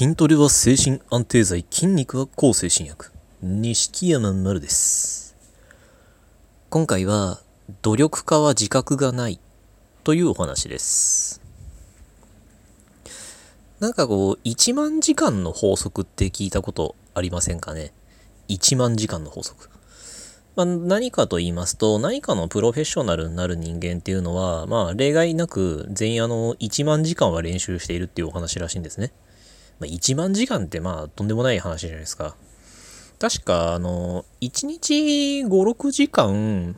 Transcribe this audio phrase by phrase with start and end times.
[0.00, 3.12] 筋トレは精神安定剤、筋肉は抗精神薬。
[3.42, 5.36] 錦山丸です。
[6.70, 7.42] 今回は、
[7.82, 9.38] 努力家は自覚がない
[10.02, 11.42] というお話です。
[13.78, 17.92] なんかこう、1万時間の法則って聞いたことありませんかね
[18.48, 19.68] ?1 万時間の法則。
[20.56, 29.12] まあ、何かと言いますと、何かのプロフェッショナルになる人間っていうのは、まあ、例外なく全員あの、1万時間は練習しているっていうお話らしいんですね。
[29.80, 32.36] まあ、1万時間ってまあとんでもない話じゃないですか。
[33.18, 36.76] 確かあの1日5、6時間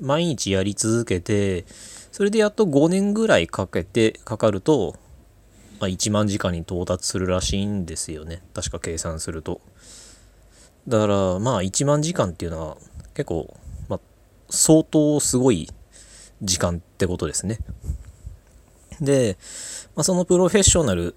[0.00, 1.66] 毎日やり続けて
[2.10, 4.96] それでやっと5年ぐらいかけてかかると、
[5.80, 8.42] まあ、1万時間に到達するらしいんですよね。
[8.54, 9.60] 確か計算すると。
[10.88, 12.76] だからまあ1万時間っていうのは
[13.14, 13.54] 結構、
[13.88, 14.00] まあ、
[14.50, 15.68] 相当すごい
[16.42, 17.58] 時間ってことですね。
[19.00, 19.38] で、
[19.94, 21.14] まあ、そのプロフェッショナル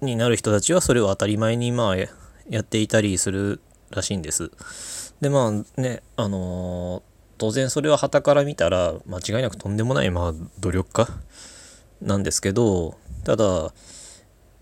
[0.00, 2.08] になる人たちはそれを当たり前にまあや
[2.60, 4.50] っていたりするらしいんです。
[5.20, 11.06] でまあねあのー当然それは傍から見たら間違いなくとんでもないまあ努力家
[12.00, 13.72] なんですけどただ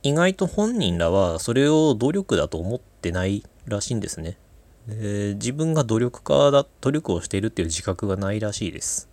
[0.03, 4.39] 意外と本人らはそれを努力だと思ってないらしいんですね。
[4.87, 9.09] で自分が努力家だ努力をしているっていう自覚がないらしいです。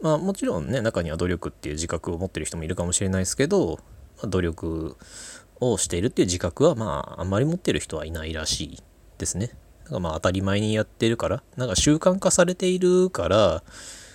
[0.00, 3.80] まあもちろんね中には努力っていう自覚を持ってる人もいるかもしれないですけど
[4.26, 4.96] 努力
[5.60, 8.78] をしているっていう自覚はまああんまり持ってる人はいないらしい
[9.18, 9.48] ですね。
[9.84, 13.62] だからまあ当たり前にやってるからなんか習慣化されているから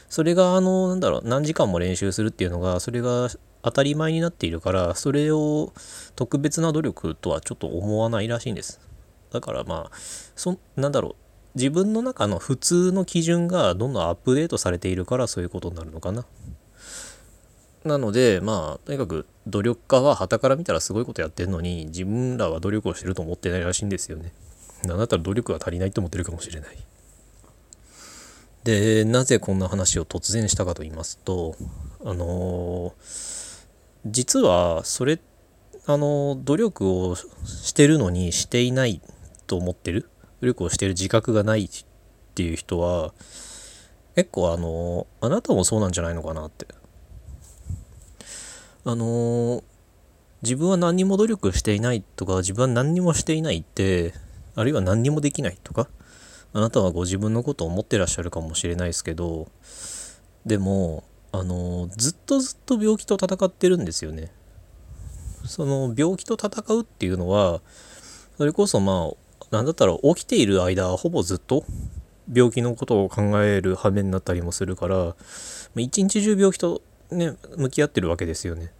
[0.09, 3.29] それがあのなんだろう何時間も練習するっていうのがそれが
[3.61, 5.73] 当たり前になっているからそれを
[6.15, 8.79] 特別な努力とはちょっと思わないらしいんです。
[9.31, 9.95] だからまあ
[10.35, 11.15] そなんだろう
[11.55, 16.25] 自分の中の普通の基準がどんどんアップデートされているからそういうことになるのかな。
[17.85, 24.33] なのでまあとにかく努力家は傍から見たらすごいことやってるのに自分らは努力をしてると思ってないらしいんですよね。
[24.83, 26.77] なんだったら努力が足りないと思ってるかもしれない。
[28.63, 31.55] でなぜこんな話を突然したかと言いますと
[32.03, 33.65] あのー
[34.07, 35.19] 実はそれ
[35.85, 39.01] あのー努力をしてるのにしていない
[39.45, 40.09] と思ってる？
[40.41, 41.69] 努力をしてる自覚がないっ
[42.33, 43.13] ていう人は
[44.15, 46.65] 結構あのーあなたもそうなんじゃないのかなって
[48.85, 49.63] あのー
[50.45, 54.13] 自分は何にも努力していないとか自分は何にもしていないって
[54.53, 55.87] あるいは何にもできないとか
[56.53, 59.47] あなたはご自分のことを思ってらっしゃるかもしれないですけど
[60.45, 64.31] でもあのずっとずっと病気と戦ってるんですよね。
[65.45, 67.61] その病気と戦うっていうのは
[68.37, 71.65] それこそまあなんだったら起きている間ほぼずっと
[72.31, 75.15] 病気のことを考える羽目になったりもするから
[75.75, 78.71] 一日中病気とね向き合ってるわけですよね。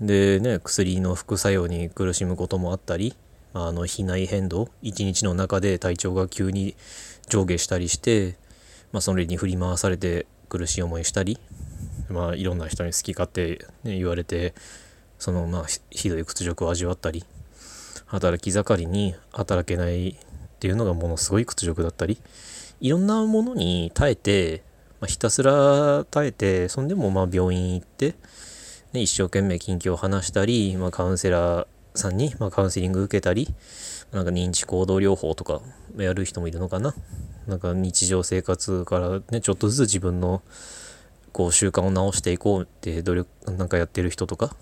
[0.00, 3.14] でね薬の副作用に苦しむこともあったり
[3.52, 6.76] あの肥内変動一日の中で体調が急に
[7.28, 8.36] 上下したりして、
[8.92, 11.38] まあ、それに振り回されて苦しい思いしたり、
[12.08, 14.54] まあ、いろんな人に好き勝手、ね、言われて
[15.18, 17.24] そのまあひどい屈辱を味わったり
[18.06, 20.14] 働き盛りに働けないっ
[20.60, 22.18] ていうのがものすごい屈辱だったり
[22.80, 24.62] いろんなものに耐えて、
[25.00, 28.14] まあ、ひたすら耐えてそんでもまあ病院行って、
[28.92, 33.48] ね、一生懸命近況を話したり、まあ、カウンセラーさんに、まあ、カウンセリング受けたり
[34.12, 35.60] なんか認知行動療法とか
[35.96, 36.94] やる人もいるのかな。
[37.46, 40.42] なんか日常生活からねちょっとずつ自分の
[41.32, 44.54] こう習慣を直していこうって努力なんかやってる人とか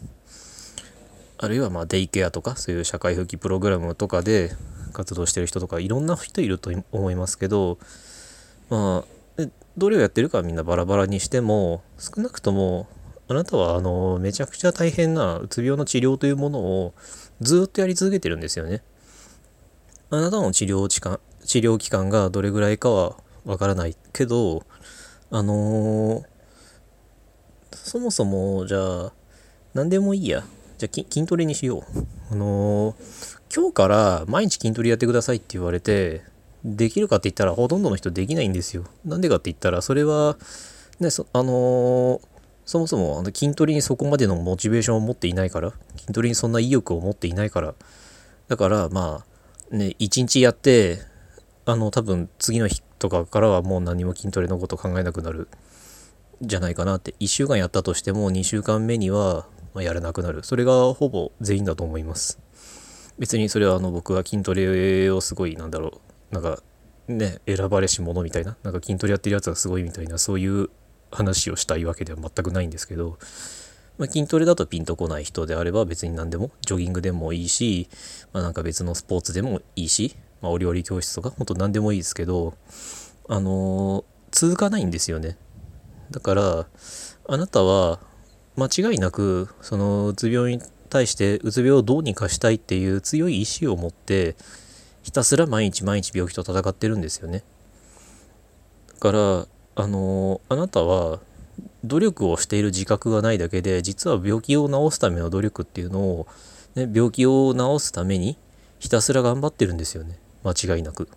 [1.39, 4.53] あるいはまあデイケアとかそういう社会復帰プログラムとかで
[4.93, 7.79] 活動してる人とかいろんな人いると思いますけど
[8.71, 9.16] まあ
[9.77, 12.89] どれをやってるかはみんなバラバラにしても少なくとも
[13.29, 16.95] あなたはあのめちゃくちゃ大変なうつ病の治療というものを
[17.41, 18.83] ずっとやり続けてるんですよね。
[20.11, 24.65] あなたの治療期間治療期間がどれぐらいかはわからないけど
[25.31, 26.25] あのー
[27.75, 29.13] そもそもじゃあ
[29.75, 30.45] 何でもいいや
[30.79, 31.83] じゃあ筋トレにしよう。
[32.31, 36.23] あのー今日から毎日筋トレやってくださいって言われて
[36.67, 38.85] できるかって言ったらほとんどの人できないんですよ。
[39.05, 40.37] なんでかって言ったらそれは
[40.99, 42.21] ねそあのー
[42.67, 47.75] そもそもあの筋トレにそこまでのモチベーションを持っていないから筋トレにそんな意欲を持っていないから。
[48.49, 49.25] だからま
[49.71, 50.99] あね一日やって
[51.65, 55.49] あの多分次の日とかからはもう何も筋トレのこと考えなくなる。
[56.43, 57.15] じゃないかなって。
[57.21, 59.47] 1週間やったとしても2週間目には
[59.77, 60.43] やらなくなる。
[60.43, 62.39] それがほぼ全員だと思います。
[63.19, 66.63] 別にそれはあの僕は筋トレをすごいなんだろうなんか
[67.09, 70.71] ね選ばれし者みたいななんか筋トレやってるやつはすごいみたいなそういう
[71.11, 73.19] 話をしたいわけでは全くないんですけど
[73.99, 77.89] まあ、筋トレだとピンとこない人であれば別に何でもジョギングでもいいし、
[78.33, 82.55] まあ、なんか別のスポーツでもいいし、まあ、お料理教室とか本当何でもいいですけど
[83.29, 85.37] あのー、続かないんですよね。
[86.11, 86.67] だから
[87.29, 87.99] あなたは
[88.57, 94.37] 間違いなくそのうつ病に対してうつ病をどうにかしたいっていう強い意志を持って
[95.07, 97.45] ひたすら毎日毎日病気と戦ってるんですよね
[98.95, 101.21] だからあのあなたは
[101.85, 106.27] 努力をしている自覚がないだけで実は病気を治すための努力っていうのを、
[106.75, 108.37] ね、病気を治すために
[108.81, 111.09] ひたすら頑張ってるんですよね間違いなく。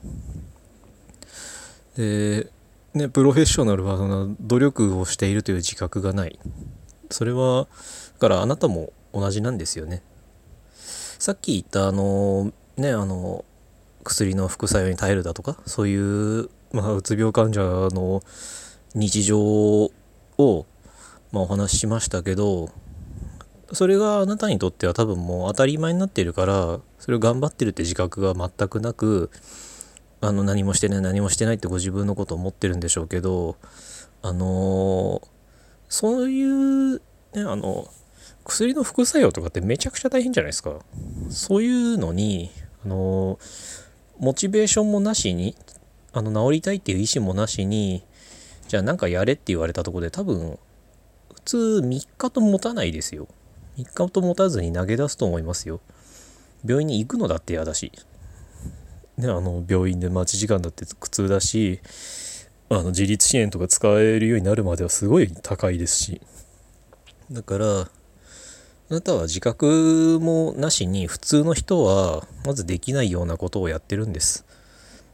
[1.98, 2.52] で
[2.94, 6.38] ねプロフェッショナルはその努力をしているという自覚がない
[7.10, 7.68] それは
[8.14, 10.04] だからあなたも同じなんですよね。
[10.78, 13.46] さっき言ったあのねあの
[14.04, 17.62] 薬の副作用に耐えるだとかそういうまあ、うつ病患者
[17.96, 18.22] の
[18.94, 19.92] 日常を、
[21.32, 22.70] まあ、お話ししましたけど
[23.72, 29.30] それがあなたにとっては多分もう当たり前になっているからそれを頑張ってるって自覚が全くなく
[30.22, 33.56] あの何もしてない何もしてないってご自分のことを思ってるんでしょうけど
[34.22, 35.22] あの
[35.88, 37.02] そういうね
[37.36, 37.88] あの
[38.44, 40.80] 薬の副作用とかってめちゃくちゃ大変じゃないですか。
[41.30, 42.50] そういうのに
[42.84, 43.38] あの
[44.20, 45.56] モチベーションもなしに
[46.12, 48.04] あの治りたいっていう意思もなしに
[48.68, 50.60] じゃあなんかやれって言われたとこで多分
[51.34, 53.28] 普通3日と持たないですよ。
[53.78, 55.80] 3日と持たずに投げ出すと思いますよ。
[56.66, 57.92] 病院に行くのだって嫌だし。
[59.18, 61.82] ねあの病院で待ち時間だって苦痛だし
[62.70, 66.22] あの自立支援とか使えるようになるまではすごい高いですし。
[67.32, 67.90] だから
[68.90, 74.46] あなたは自覚もなしに普通の人はまずできないようなことをやってるんです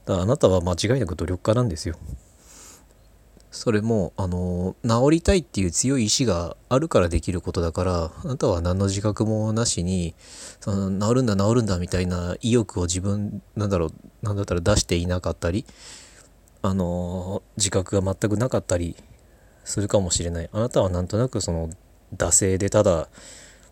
[0.06, 1.95] だからあなたは間違いなく努力家なんですよ。
[3.56, 10.13] それもあの治りたいっていう強い意志があるからできることだからあなたは何の自覚もなしに
[10.60, 15.66] その治るんだ治るんだみたいな意欲を自分なんだろうなんだったら出していなかったり
[16.63, 18.98] あの自覚が全くなかったり
[19.63, 21.69] するかもしれないあなたはなんとなくその
[22.13, 23.07] 惰性でただ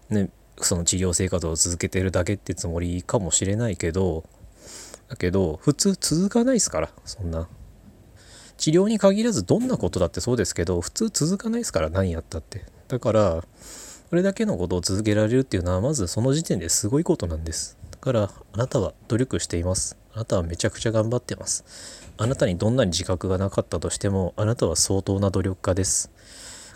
[0.09, 4.23] ねその治療生活を続けてるだけってつもりかもしれないけど
[5.09, 7.47] だけど普通続かないですからそんな。
[8.57, 12.63] 治療に限らずどんなことだってそうですけど普通続かないですから何やったって。
[12.87, 13.43] だから
[14.09, 17.77] これだけのことを続けられるっていうのはまずその時点ですごいことなんです。
[17.91, 19.97] だからあなたは努力しています。
[20.13, 21.65] あなたはめちゃくちゃ頑張ってます。
[22.17, 26.11] あなたにどんなに自覚がなかったとしてもあなたは相当な努力家です。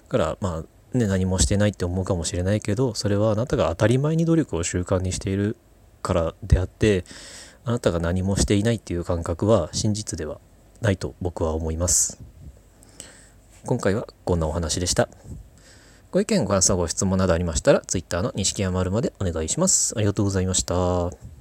[0.04, 0.64] だからまあ
[0.98, 5.58] ね何もしてないって思うかもしれないけどそれはあなたが当たり前に努力を習慣にしている
[6.02, 7.06] からであって
[7.66, 10.40] あなたが何もしていないっていう感覚は真実では
[10.82, 12.22] ないと僕は思います。
[13.66, 15.10] 今回はこんなお話でした。
[16.12, 19.94] ご意見ご感想ご質問などありましたら Twitter の錦山丸までお願いします。
[19.98, 21.37] ありがとうございました。